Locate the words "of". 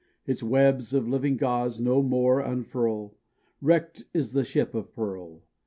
0.95-1.07, 4.73-4.91